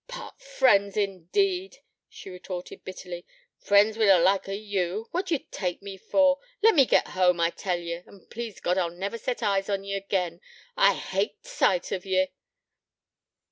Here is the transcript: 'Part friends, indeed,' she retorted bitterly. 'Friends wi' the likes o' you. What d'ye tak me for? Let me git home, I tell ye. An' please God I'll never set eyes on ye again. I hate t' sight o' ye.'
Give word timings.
'Part 0.07 0.41
friends, 0.41 0.97
indeed,' 0.97 1.77
she 2.09 2.31
retorted 2.31 2.83
bitterly. 2.83 3.23
'Friends 3.59 3.99
wi' 3.99 4.07
the 4.07 4.17
likes 4.17 4.49
o' 4.49 4.51
you. 4.51 5.05
What 5.11 5.27
d'ye 5.27 5.45
tak 5.51 5.83
me 5.83 5.95
for? 5.95 6.39
Let 6.63 6.73
me 6.73 6.87
git 6.87 7.09
home, 7.09 7.39
I 7.39 7.51
tell 7.51 7.77
ye. 7.77 7.97
An' 8.07 8.25
please 8.31 8.59
God 8.59 8.79
I'll 8.79 8.89
never 8.89 9.19
set 9.19 9.43
eyes 9.43 9.69
on 9.69 9.83
ye 9.83 9.93
again. 9.93 10.41
I 10.75 10.95
hate 10.95 11.43
t' 11.43 11.49
sight 11.49 11.91
o' 11.91 11.99
ye.' 12.03 12.29